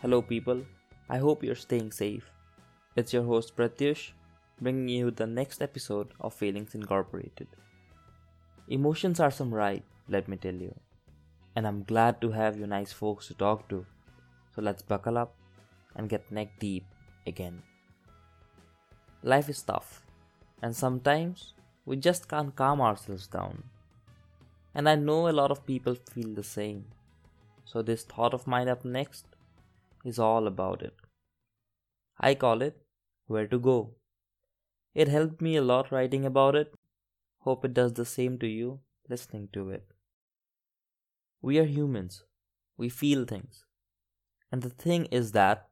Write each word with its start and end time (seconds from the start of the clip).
Hello, 0.00 0.22
people. 0.22 0.64
I 1.10 1.18
hope 1.18 1.42
you're 1.42 1.56
staying 1.56 1.90
safe. 1.90 2.30
It's 2.94 3.12
your 3.12 3.24
host 3.24 3.56
Pratyush, 3.56 4.12
bringing 4.60 4.88
you 4.88 5.10
the 5.10 5.26
next 5.26 5.60
episode 5.60 6.12
of 6.20 6.34
Feelings 6.34 6.76
Incorporated. 6.76 7.48
Emotions 8.68 9.18
are 9.18 9.32
some 9.32 9.52
ride, 9.52 9.82
let 10.08 10.28
me 10.28 10.36
tell 10.36 10.54
you. 10.54 10.72
And 11.56 11.66
I'm 11.66 11.82
glad 11.82 12.20
to 12.20 12.30
have 12.30 12.56
you 12.56 12.68
nice 12.68 12.92
folks 12.92 13.26
to 13.26 13.34
talk 13.34 13.68
to. 13.70 13.84
So 14.54 14.62
let's 14.62 14.82
buckle 14.82 15.18
up 15.18 15.34
and 15.96 16.08
get 16.08 16.30
neck 16.30 16.60
deep 16.60 16.84
again. 17.26 17.60
Life 19.24 19.48
is 19.48 19.62
tough, 19.62 20.06
and 20.62 20.76
sometimes 20.76 21.54
we 21.86 21.96
just 21.96 22.28
can't 22.28 22.54
calm 22.54 22.80
ourselves 22.80 23.26
down. 23.26 23.64
And 24.76 24.88
I 24.88 24.94
know 24.94 25.28
a 25.28 25.38
lot 25.40 25.50
of 25.50 25.66
people 25.66 25.96
feel 25.96 26.32
the 26.34 26.44
same. 26.44 26.84
So, 27.64 27.82
this 27.82 28.04
thought 28.04 28.32
of 28.32 28.46
mine 28.46 28.68
up 28.68 28.84
next 28.84 29.26
is 30.08 30.18
all 30.18 30.46
about 30.46 30.82
it. 30.82 30.94
I 32.18 32.34
call 32.34 32.62
it 32.62 32.82
Where 33.26 33.46
to 33.46 33.58
Go. 33.58 33.94
It 34.94 35.08
helped 35.08 35.40
me 35.40 35.56
a 35.56 35.62
lot 35.62 35.92
writing 35.92 36.24
about 36.24 36.56
it. 36.56 36.74
Hope 37.40 37.64
it 37.64 37.74
does 37.74 37.92
the 37.92 38.04
same 38.04 38.38
to 38.38 38.46
you 38.46 38.80
listening 39.08 39.48
to 39.52 39.70
it. 39.70 39.92
We 41.40 41.58
are 41.58 41.64
humans, 41.64 42.24
we 42.76 42.88
feel 42.88 43.24
things. 43.24 43.64
And 44.50 44.62
the 44.62 44.70
thing 44.70 45.06
is 45.06 45.32
that 45.32 45.68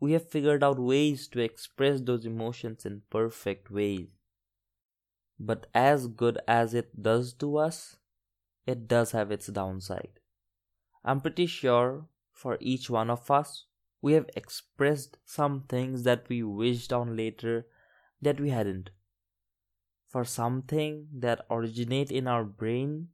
we 0.00 0.12
have 0.12 0.28
figured 0.28 0.64
out 0.64 0.78
ways 0.78 1.28
to 1.28 1.40
express 1.40 2.00
those 2.00 2.26
emotions 2.26 2.84
in 2.84 3.02
perfect 3.10 3.70
ways. 3.70 4.08
But 5.38 5.66
as 5.74 6.06
good 6.06 6.38
as 6.48 6.74
it 6.74 7.02
does 7.02 7.32
to 7.34 7.56
us, 7.58 7.96
it 8.66 8.88
does 8.88 9.12
have 9.12 9.30
its 9.30 9.46
downside. 9.46 10.20
I'm 11.04 11.20
pretty 11.20 11.46
sure 11.46 12.06
for 12.36 12.58
each 12.60 12.90
one 12.90 13.08
of 13.08 13.30
us, 13.30 13.64
we 14.02 14.12
have 14.12 14.28
expressed 14.36 15.16
some 15.24 15.62
things 15.68 16.02
that 16.02 16.28
we 16.28 16.42
wished 16.42 16.92
on 16.92 17.16
later 17.16 17.66
that 18.20 18.38
we 18.38 18.50
hadn't. 18.50 18.90
For 20.06 20.22
something 20.22 21.08
that 21.14 21.46
originate 21.50 22.10
in 22.10 22.28
our 22.28 22.44
brain, 22.44 23.08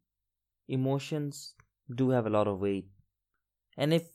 emotions 0.69 1.55
do 1.95 2.11
have 2.11 2.27
a 2.27 2.31
lot 2.31 2.49
of 2.49 2.59
weight. 2.59 2.89
And 3.77 3.95
if 3.95 4.09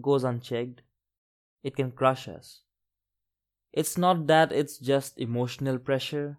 goes 0.00 0.24
unchecked, 0.24 0.80
it 1.62 1.76
can 1.76 1.92
crush 1.92 2.26
us. 2.26 2.62
It's 3.74 3.98
not 3.98 4.26
that 4.26 4.52
it's 4.52 4.78
just 4.78 5.20
emotional 5.20 5.78
pressure. 5.78 6.38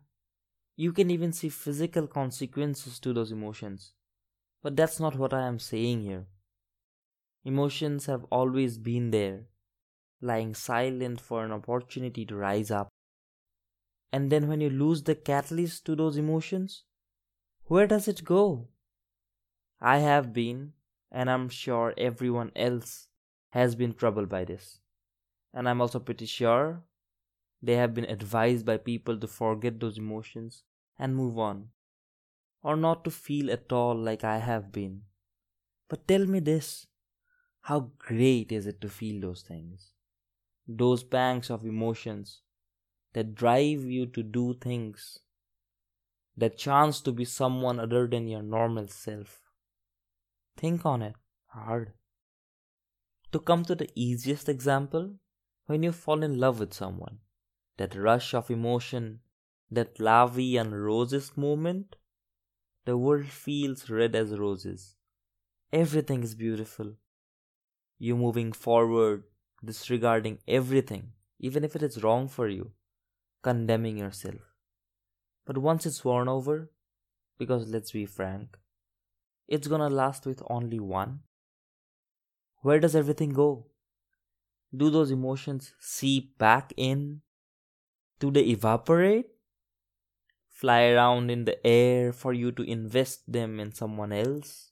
You 0.76 0.92
can 0.92 1.12
even 1.12 1.32
see 1.34 1.50
physical 1.50 2.08
consequences 2.08 3.00
to 3.00 3.14
those 3.14 3.32
emotions. 3.32 3.94
But 4.64 4.76
that's 4.76 5.00
not 5.00 5.16
what 5.16 5.34
I 5.34 5.46
am 5.46 5.60
saying 5.60 6.02
here. 6.02 6.26
Emotions 7.48 8.08
have 8.08 8.26
always 8.30 8.78
been 8.78 9.12
there, 9.12 9.46
lying 10.20 10.54
silent 10.54 11.22
for 11.22 11.46
an 11.46 11.54
opportunity 11.54 12.26
to 12.26 12.36
rise 12.36 12.70
up. 12.70 12.90
And 14.12 14.30
then 14.30 14.50
when 14.50 14.60
you 14.60 14.70
lose 14.70 15.04
the 15.04 15.16
catalyst 15.16 15.86
to 15.86 15.96
those 15.96 16.18
emotions, 16.18 16.84
where 17.68 17.88
does 17.88 18.10
it 18.10 18.26
go? 18.26 18.68
I 19.80 20.00
have 20.00 20.34
been, 20.34 20.74
and 21.10 21.30
I'm 21.30 21.48
sure 21.48 21.94
everyone 21.98 22.52
else 22.54 23.08
has 23.52 23.76
been 23.76 23.94
troubled 23.94 24.28
by 24.28 24.44
this. 24.44 24.82
And 25.54 25.70
I'm 25.70 25.80
also 25.80 26.00
pretty 26.00 26.26
sure 26.26 26.84
they 27.64 27.76
have 27.76 27.94
been 27.94 28.10
advised 28.10 28.66
by 28.66 28.76
people 28.76 29.18
to 29.20 29.28
forget 29.28 29.80
those 29.80 29.98
emotions 29.98 30.64
and 31.00 31.16
move 31.16 31.40
on, 31.40 31.70
or 32.62 32.76
not 32.76 33.06
to 33.06 33.10
feel 33.10 33.50
at 33.50 33.72
all 33.72 33.96
like 33.96 34.26
I 34.26 34.40
have 34.40 34.74
been. 34.74 35.04
But 35.88 36.10
tell 36.10 36.26
me 36.26 36.42
this 36.42 36.88
how 37.68 37.92
great 38.00 38.50
is 38.54 38.66
it 38.66 38.80
to 38.80 38.88
feel 38.88 39.20
those 39.20 39.42
things? 39.42 39.92
Those 40.70 41.04
pangs 41.04 41.50
of 41.50 41.66
emotions 41.66 42.40
that 43.12 43.36
drive 43.36 43.84
you 43.84 44.06
to 44.06 44.24
do 44.24 44.54
things, 44.54 45.20
that 46.38 46.58
chance 46.58 47.02
to 47.02 47.12
be 47.12 47.26
someone 47.26 47.78
other 47.78 48.08
than 48.08 48.30
your 48.30 48.42
normal 48.42 48.88
self. 48.88 49.42
Think 50.56 50.86
on 50.86 51.02
it 51.02 51.16
hard. 51.48 51.92
To 53.34 53.40
come 53.40 53.66
to 53.66 53.76
the 53.76 53.90
easiest 53.96 54.48
example, 54.48 55.16
when 55.66 55.84
you 55.84 55.92
fall 55.92 56.24
in 56.24 56.40
love 56.40 56.62
with 56.62 56.74
someone, 56.74 57.18
that 57.76 57.96
rush 57.96 58.34
of 58.34 58.50
emotion, 58.50 59.20
that 59.70 60.00
lovey 60.00 60.56
and 60.56 60.86
roses 60.86 61.36
moment, 61.36 61.98
the 62.86 62.98
world 62.98 63.28
feels 63.28 63.90
red 63.90 64.16
as 64.16 64.40
roses. 64.40 64.96
Everything 65.74 66.24
is 66.24 66.34
beautiful 66.34 66.96
you 68.00 68.16
moving 68.16 68.52
forward, 68.52 69.24
disregarding 69.64 70.40
everything, 70.48 71.12
even 71.40 71.64
if 71.64 71.76
it 71.76 71.84
is 71.84 72.04
wrong 72.04 72.28
for 72.28 72.48
you, 72.48 72.72
condemning 73.42 73.98
yourself. 73.98 74.56
But 75.46 75.58
once 75.58 75.86
it's 75.86 76.04
worn 76.06 76.28
over, 76.28 76.72
because 77.38 77.68
let's 77.68 77.92
be 77.92 78.06
frank, 78.06 78.58
it's 79.48 79.68
gonna 79.68 79.90
last 79.90 80.26
with 80.26 80.42
only 80.50 80.80
one. 80.80 81.22
Where 82.62 82.80
does 82.80 82.96
everything 82.96 83.30
go? 83.30 83.68
Do 84.76 84.90
those 84.90 85.12
emotions 85.12 85.74
seep 85.80 86.38
back 86.38 86.74
in? 86.76 87.22
Do 88.20 88.32
they 88.32 88.42
evaporate? 88.42 89.28
Fly 90.50 90.90
around 90.90 91.30
in 91.30 91.46
the 91.46 91.66
air 91.66 92.12
for 92.12 92.34
you 92.34 92.52
to 92.52 92.64
invest 92.64 93.32
them 93.32 93.60
in 93.60 93.74
someone 93.74 94.12
else? 94.12 94.72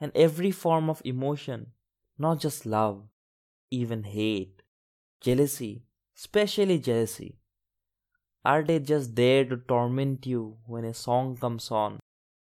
And 0.00 0.10
every 0.14 0.50
form 0.50 0.90
of 0.90 1.02
emotion 1.04 1.72
not 2.18 2.40
just 2.40 2.66
love, 2.66 3.08
even 3.70 4.04
hate, 4.04 4.62
jealousy, 5.20 5.84
especially 6.16 6.78
jealousy. 6.78 7.38
Are 8.44 8.62
they 8.62 8.78
just 8.78 9.16
there 9.16 9.44
to 9.46 9.56
torment 9.56 10.26
you 10.26 10.58
when 10.66 10.84
a 10.84 10.94
song 10.94 11.36
comes 11.36 11.70
on, 11.70 11.98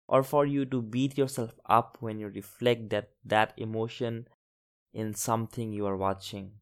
or 0.07 0.23
for 0.23 0.45
you 0.45 0.65
to 0.65 0.81
beat 0.81 1.17
yourself 1.17 1.53
up 1.65 1.97
when 1.99 2.19
you 2.19 2.27
reflect 2.27 2.89
that, 2.89 3.11
that 3.23 3.53
emotion 3.57 4.27
in 4.91 5.13
something 5.13 5.71
you 5.71 5.85
are 5.85 5.97
watching? 5.97 6.53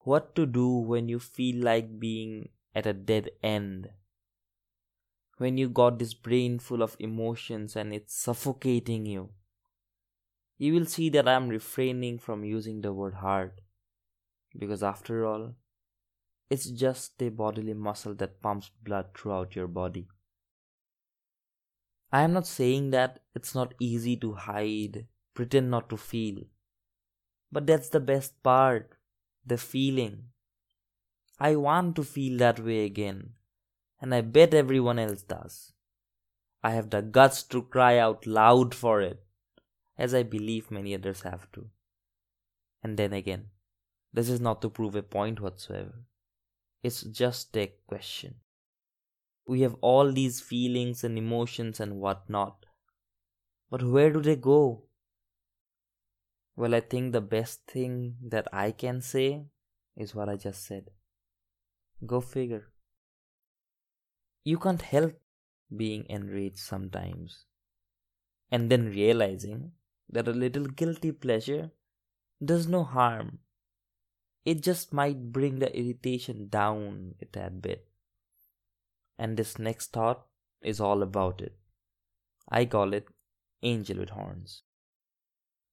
What 0.00 0.34
to 0.36 0.46
do 0.46 0.68
when 0.68 1.08
you 1.08 1.18
feel 1.18 1.62
like 1.62 2.00
being 2.00 2.48
at 2.74 2.86
a 2.86 2.92
dead 2.92 3.30
end? 3.42 3.90
When 5.38 5.58
you 5.58 5.68
got 5.68 5.98
this 5.98 6.14
brain 6.14 6.58
full 6.58 6.82
of 6.82 6.96
emotions 6.98 7.76
and 7.76 7.92
it's 7.92 8.14
suffocating 8.14 9.04
you? 9.04 9.35
You 10.58 10.72
will 10.72 10.86
see 10.86 11.10
that 11.10 11.28
I 11.28 11.34
am 11.34 11.48
refraining 11.48 12.18
from 12.18 12.44
using 12.44 12.80
the 12.80 12.92
word 12.92 13.14
heart. 13.14 13.60
Because 14.58 14.82
after 14.82 15.26
all, 15.26 15.54
it's 16.48 16.70
just 16.70 17.20
a 17.20 17.28
bodily 17.28 17.74
muscle 17.74 18.14
that 18.14 18.40
pumps 18.40 18.70
blood 18.82 19.06
throughout 19.14 19.54
your 19.54 19.66
body. 19.66 20.08
I 22.10 22.22
am 22.22 22.32
not 22.32 22.46
saying 22.46 22.90
that 22.90 23.20
it's 23.34 23.54
not 23.54 23.74
easy 23.80 24.16
to 24.18 24.32
hide, 24.32 25.06
pretend 25.34 25.70
not 25.70 25.90
to 25.90 25.96
feel. 25.96 26.44
But 27.52 27.66
that's 27.66 27.90
the 27.90 28.00
best 28.00 28.42
part 28.42 28.92
the 29.44 29.58
feeling. 29.58 30.24
I 31.38 31.56
want 31.56 31.96
to 31.96 32.02
feel 32.02 32.38
that 32.38 32.58
way 32.58 32.84
again, 32.84 33.34
and 34.00 34.14
I 34.14 34.22
bet 34.22 34.54
everyone 34.54 34.98
else 34.98 35.22
does. 35.22 35.72
I 36.64 36.70
have 36.70 36.90
the 36.90 37.02
guts 37.02 37.42
to 37.44 37.62
cry 37.62 37.98
out 37.98 38.26
loud 38.26 38.74
for 38.74 39.00
it 39.00 39.25
as 39.98 40.14
I 40.14 40.22
believe 40.22 40.70
many 40.70 40.94
others 40.94 41.22
have 41.22 41.50
to. 41.52 41.66
And 42.82 42.96
then 42.96 43.12
again, 43.12 43.46
this 44.12 44.28
is 44.28 44.40
not 44.40 44.62
to 44.62 44.70
prove 44.70 44.94
a 44.94 45.02
point 45.02 45.40
whatsoever. 45.40 46.04
It's 46.82 47.02
just 47.02 47.56
a 47.56 47.72
question. 47.86 48.36
We 49.46 49.60
have 49.62 49.76
all 49.80 50.12
these 50.12 50.40
feelings 50.40 51.04
and 51.04 51.16
emotions 51.16 51.80
and 51.80 51.96
whatnot. 51.96 52.66
But 53.70 53.82
where 53.82 54.12
do 54.12 54.20
they 54.20 54.36
go? 54.36 54.84
Well, 56.56 56.74
I 56.74 56.80
think 56.80 57.12
the 57.12 57.20
best 57.20 57.66
thing 57.66 58.16
that 58.28 58.48
I 58.52 58.70
can 58.70 59.00
say 59.00 59.46
is 59.96 60.14
what 60.14 60.28
I 60.28 60.36
just 60.36 60.64
said. 60.64 60.90
Go 62.04 62.20
figure. 62.20 62.68
You 64.44 64.58
can't 64.58 64.82
help 64.82 65.14
being 65.74 66.06
enraged 66.08 66.58
sometimes 66.58 67.44
and 68.50 68.70
then 68.70 68.86
realizing 68.86 69.72
that 70.10 70.28
a 70.28 70.32
little 70.32 70.66
guilty 70.66 71.12
pleasure 71.12 71.70
does 72.44 72.66
no 72.66 72.84
harm. 72.84 73.38
It 74.44 74.62
just 74.62 74.92
might 74.92 75.32
bring 75.32 75.58
the 75.58 75.76
irritation 75.76 76.48
down 76.48 77.14
a 77.20 77.24
tad 77.24 77.60
bit. 77.60 77.88
And 79.18 79.36
this 79.36 79.58
next 79.58 79.92
thought 79.92 80.26
is 80.62 80.80
all 80.80 81.02
about 81.02 81.40
it. 81.40 81.56
I 82.48 82.64
call 82.64 82.92
it 82.92 83.08
Angel 83.62 83.98
with 83.98 84.10
Horns. 84.10 84.62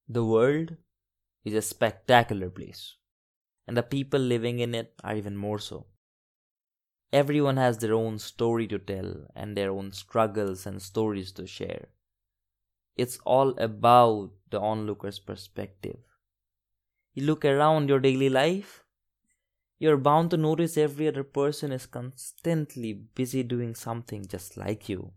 The 0.08 0.24
world 0.24 0.76
is 1.44 1.54
a 1.54 1.62
spectacular 1.62 2.50
place, 2.50 2.96
and 3.66 3.76
the 3.76 3.82
people 3.82 4.20
living 4.20 4.58
in 4.58 4.74
it 4.74 4.94
are 5.04 5.14
even 5.14 5.36
more 5.36 5.58
so. 5.58 5.86
Everyone 7.12 7.58
has 7.58 7.78
their 7.78 7.94
own 7.94 8.18
story 8.18 8.66
to 8.66 8.78
tell 8.78 9.26
and 9.36 9.56
their 9.56 9.70
own 9.70 9.92
struggles 9.92 10.66
and 10.66 10.82
stories 10.82 11.30
to 11.32 11.46
share. 11.46 11.88
It's 12.96 13.18
all 13.24 13.58
about 13.58 14.30
the 14.50 14.60
onlooker's 14.60 15.18
perspective. 15.18 15.98
You 17.12 17.24
look 17.24 17.44
around 17.44 17.88
your 17.88 18.00
daily 18.00 18.28
life, 18.28 18.84
you're 19.78 19.96
bound 19.96 20.30
to 20.30 20.36
notice 20.36 20.76
every 20.76 21.08
other 21.08 21.24
person 21.24 21.72
is 21.72 21.86
constantly 21.86 22.92
busy 22.92 23.42
doing 23.42 23.74
something 23.74 24.26
just 24.26 24.56
like 24.56 24.88
you. 24.88 25.12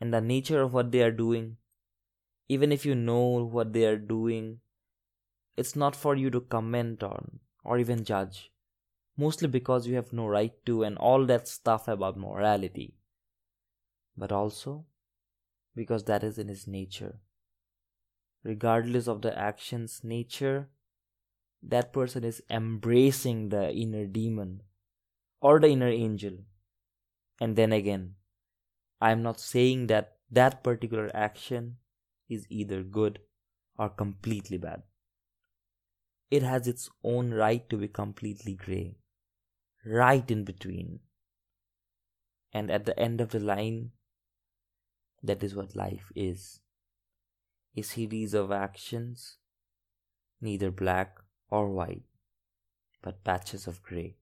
And 0.00 0.12
the 0.12 0.20
nature 0.20 0.62
of 0.62 0.74
what 0.74 0.92
they 0.92 1.02
are 1.02 1.10
doing, 1.10 1.56
even 2.48 2.70
if 2.70 2.86
you 2.86 2.94
know 2.94 3.44
what 3.44 3.72
they 3.72 3.84
are 3.86 3.98
doing, 3.98 4.60
it's 5.56 5.74
not 5.74 5.96
for 5.96 6.14
you 6.14 6.30
to 6.30 6.40
comment 6.40 7.02
on 7.02 7.40
or 7.64 7.78
even 7.78 8.04
judge. 8.04 8.52
Mostly 9.16 9.48
because 9.48 9.86
you 9.86 9.96
have 9.96 10.12
no 10.12 10.28
right 10.28 10.52
to, 10.66 10.84
and 10.84 10.96
all 10.96 11.26
that 11.26 11.48
stuff 11.48 11.88
about 11.88 12.16
morality. 12.16 12.94
But 14.16 14.30
also 14.30 14.84
because 15.74 16.04
that 16.04 16.22
is 16.22 16.38
in 16.38 16.48
his 16.48 16.66
nature. 16.66 17.20
Regardless 18.44 19.08
of 19.08 19.22
the 19.22 19.36
action's 19.38 20.02
nature, 20.02 20.68
that 21.62 21.92
person 21.92 22.24
is 22.24 22.42
embracing 22.50 23.48
the 23.48 23.72
inner 23.72 24.06
demon 24.06 24.62
or 25.40 25.58
the 25.60 25.68
inner 25.68 25.88
angel. 25.88 26.32
And 27.40 27.56
then 27.56 27.72
again, 27.72 28.14
I 29.00 29.10
am 29.10 29.22
not 29.22 29.40
saying 29.40 29.86
that 29.88 30.16
that 30.30 30.62
particular 30.62 31.10
action 31.14 31.76
is 32.28 32.46
either 32.50 32.82
good 32.82 33.20
or 33.76 33.88
completely 33.88 34.58
bad. 34.58 34.82
It 36.30 36.42
has 36.42 36.68
its 36.68 36.90
own 37.02 37.30
right 37.30 37.68
to 37.70 37.76
be 37.76 37.88
completely 37.88 38.54
grey, 38.54 38.96
right 39.86 40.30
in 40.30 40.44
between. 40.44 41.00
And 42.52 42.70
at 42.70 42.84
the 42.84 42.98
end 42.98 43.20
of 43.20 43.30
the 43.30 43.40
line, 43.40 43.92
that 45.22 45.42
is 45.42 45.54
what 45.54 45.76
life 45.76 46.12
is 46.14 46.60
a 47.76 47.82
series 47.82 48.34
of 48.34 48.50
actions, 48.50 49.36
neither 50.40 50.70
black 50.70 51.18
or 51.50 51.68
white, 51.70 52.02
but 53.02 53.24
patches 53.24 53.66
of 53.66 53.82
grey. 53.82 54.16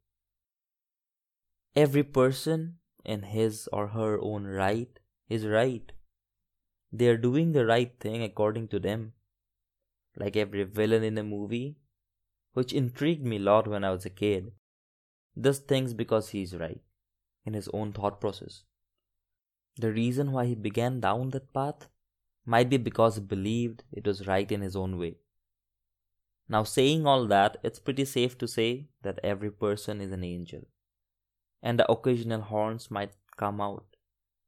Every 1.75 2.03
person, 2.03 2.79
in 3.05 3.23
his 3.23 3.69
or 3.73 3.89
her 3.89 4.19
own 4.21 4.45
right, 4.45 4.99
is 5.29 5.47
right. 5.47 5.93
They 6.93 7.09
are 7.09 7.17
doing 7.17 7.53
the 7.53 7.67
right 7.67 7.99
thing 8.01 8.23
according 8.23 8.69
to 8.69 8.79
them. 8.79 9.13
Like 10.17 10.37
every 10.37 10.65
villain 10.65 11.03
in 11.03 11.19
a 11.19 11.23
movie, 11.23 11.77
which 12.55 12.73
intrigued 12.73 13.25
me 13.25 13.37
a 13.37 13.41
lot 13.41 13.69
when 13.69 13.85
I 13.85 13.91
was 13.91 14.07
a 14.07 14.11
kid, 14.11 14.53
does 15.39 15.59
things 15.59 15.93
because 15.93 16.31
he 16.31 16.43
is 16.43 16.57
right 16.57 16.81
in 17.45 17.53
his 17.53 17.69
own 17.69 17.93
thought 17.93 18.21
process. 18.21 18.63
The 19.77 19.93
reason 19.93 20.33
why 20.33 20.47
he 20.47 20.55
began 20.55 21.01
down 21.01 21.31
that 21.31 21.53
path 21.53 21.89
might 22.47 22.71
be 22.71 22.77
because 22.77 23.17
he 23.17 23.21
believed 23.21 23.83
it 23.93 24.07
was 24.07 24.27
right 24.27 24.51
in 24.51 24.63
his 24.63 24.77
own 24.77 24.99
way. 24.99 25.17
Now, 26.49 26.63
saying 26.63 27.07
all 27.07 27.27
that, 27.27 27.57
it's 27.63 27.81
pretty 27.81 28.05
safe 28.05 28.39
to 28.39 28.49
say 28.49 28.89
that 29.03 29.19
every 29.23 29.51
person 29.51 30.01
is 30.01 30.13
an 30.13 30.23
angel. 30.23 30.63
And 31.63 31.79
the 31.79 31.91
occasional 31.91 32.43
horns 32.43 32.91
might 32.91 33.13
come 33.37 33.61
out. 33.61 33.85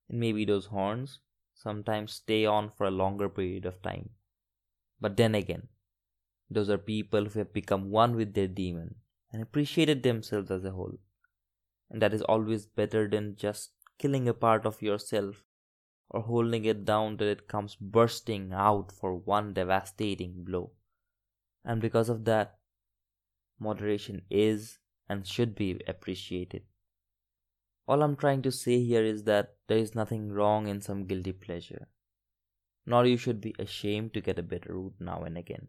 And 0.09 0.21
maybe 0.21 0.45
those 0.45 0.67
horns 0.67 1.19
sometimes 1.55 2.13
stay 2.13 2.47
on 2.47 2.71
for 2.71 2.87
a 2.87 2.91
longer 2.91 3.29
period 3.29 3.67
of 3.67 3.83
time. 3.83 4.11
But 5.01 5.17
then 5.17 5.35
again, 5.35 5.69
those 6.49 6.71
are 6.71 6.79
people 6.79 7.27
who 7.27 7.39
have 7.41 7.53
become 7.53 7.91
one 7.91 8.15
with 8.15 8.35
their 8.35 8.47
demon 8.47 8.95
and 9.33 9.43
appreciated 9.43 10.03
themselves 10.03 10.51
as 10.51 10.65
a 10.65 10.71
whole. 10.71 10.99
And 11.91 12.01
that 12.01 12.15
is 12.15 12.23
always 12.23 12.67
better 12.67 13.09
than 13.09 13.37
just 13.37 13.73
killing 13.99 14.29
a 14.29 14.35
part 14.35 14.65
of 14.65 14.81
yourself 14.81 15.45
or 16.11 16.23
holding 16.23 16.65
it 16.65 16.85
down 16.85 17.19
till 17.19 17.29
it 17.29 17.49
comes 17.49 17.77
bursting 17.77 18.53
out 18.53 18.91
for 18.93 19.15
one 19.15 19.53
devastating 19.53 20.45
blow. 20.45 20.71
And 21.65 21.81
because 21.81 22.09
of 22.09 22.25
that, 22.25 22.59
moderation 23.59 24.23
is 24.31 24.79
and 25.09 25.27
should 25.27 25.55
be 25.55 25.81
appreciated. 25.87 26.63
All 27.87 28.03
I'm 28.03 28.17
trying 28.17 28.43
to 28.43 28.53
say 28.53 28.83
here 28.83 29.05
is 29.05 29.25
that 29.25 29.57
there 29.67 29.79
is 29.79 29.95
nothing 29.95 30.31
wrong 30.33 30.69
in 30.69 30.81
some 30.81 31.07
guilty 31.07 31.33
pleasure. 31.33 31.89
Nor 32.87 33.07
you 33.07 33.17
should 33.17 33.41
be 33.41 33.55
ashamed 33.59 34.15
to 34.15 34.21
get 34.21 34.39
a 34.39 34.43
bitter 34.43 34.73
root 34.73 34.95
now 34.99 35.23
and 35.25 35.37
again. 35.37 35.69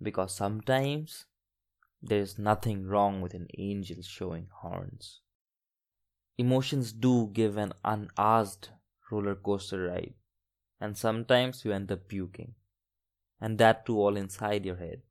Because 0.00 0.34
sometimes 0.34 1.26
there 2.02 2.20
is 2.20 2.38
nothing 2.38 2.86
wrong 2.86 3.20
with 3.20 3.34
an 3.34 3.48
angel 3.58 4.02
showing 4.02 4.48
horns. 4.60 5.20
Emotions 6.36 6.92
do 6.92 7.30
give 7.32 7.56
an 7.56 7.72
unasked 7.84 8.70
roller 9.08 9.36
coaster 9.36 9.84
ride, 9.86 10.14
and 10.80 10.98
sometimes 10.98 11.64
you 11.64 11.72
end 11.72 11.92
up 11.92 12.08
puking, 12.08 12.54
and 13.40 13.56
that 13.58 13.86
too 13.86 14.00
all 14.00 14.16
inside 14.16 14.66
your 14.66 14.74
head. 14.76 15.02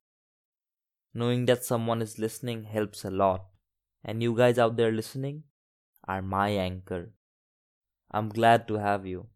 Knowing 1.14 1.46
that 1.46 1.64
someone 1.64 2.02
is 2.02 2.18
listening 2.18 2.64
helps 2.64 3.04
a 3.04 3.10
lot, 3.10 3.46
and 4.04 4.22
you 4.22 4.36
guys 4.36 4.58
out 4.58 4.76
there 4.76 4.92
listening 4.92 5.44
are 6.06 6.20
my 6.20 6.50
anchor. 6.50 7.14
I'm 8.10 8.28
glad 8.28 8.68
to 8.68 8.74
have 8.74 9.06
you. 9.06 9.26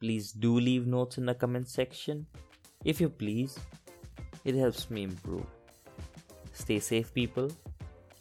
Please 0.00 0.32
do 0.32 0.58
leave 0.58 0.86
notes 0.86 1.18
in 1.18 1.26
the 1.26 1.34
comment 1.34 1.68
section 1.68 2.26
if 2.86 3.02
you 3.02 3.10
please. 3.10 3.58
It 4.46 4.54
helps 4.54 4.90
me 4.90 5.02
improve. 5.02 5.46
Stay 6.54 6.80
safe, 6.80 7.12
people, 7.12 7.50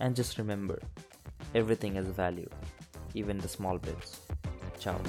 and 0.01 0.13
just 0.13 0.37
remember 0.37 0.81
everything 1.53 1.95
has 1.95 2.07
value 2.07 2.49
even 3.13 3.37
the 3.37 3.47
small 3.47 3.77
bits. 3.77 4.21
Ciao. 4.79 4.99